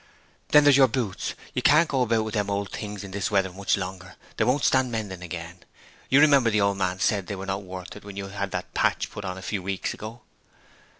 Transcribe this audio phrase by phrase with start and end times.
[0.47, 3.51] 'Then there's your boots; you can't go about with them old things in this weather
[3.51, 5.59] much longer, and they won't stand mending again.
[6.09, 8.73] You remember the old man said they were not worth it when you had that
[8.73, 10.21] patch put on a few weeks ago.'